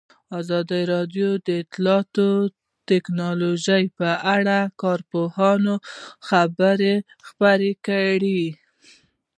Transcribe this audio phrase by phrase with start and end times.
[0.39, 2.29] ازادي راډیو د اطلاعاتی
[2.89, 5.73] تکنالوژي په اړه د کارپوهانو
[6.27, 6.95] خبرې
[7.27, 8.43] خپرې کړي.